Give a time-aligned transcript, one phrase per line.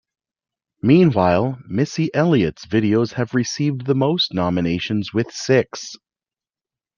[0.81, 5.93] Meanwhile, Missy Elliott's videos have received the most nominations with six.